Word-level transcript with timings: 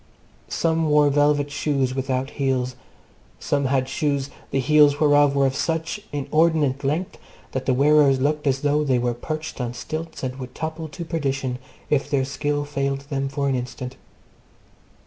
Some 0.49 0.89
wore 0.89 1.11
velvet 1.11 1.51
shoes 1.51 1.93
without 1.93 2.31
heels. 2.31 2.75
Some 3.39 3.65
had 3.65 3.87
shoes, 3.87 4.31
the 4.49 4.59
heels 4.59 4.99
whereof 4.99 5.35
were 5.35 5.45
of 5.45 5.55
such 5.55 5.99
inordinate 6.11 6.83
length 6.83 7.19
that 7.51 7.67
the 7.67 7.73
wearers 7.75 8.19
looked 8.19 8.47
as 8.47 8.61
though 8.61 8.83
they 8.83 8.97
were 8.97 9.13
perched 9.13 9.61
on 9.61 9.75
stilts 9.75 10.23
and 10.23 10.37
would 10.37 10.55
topple 10.55 10.87
to 10.87 11.05
perdition 11.05 11.59
if 11.91 12.09
their 12.09 12.25
skill 12.25 12.65
failed 12.65 13.05
for 13.29 13.47
an 13.47 13.53
instant. 13.53 13.95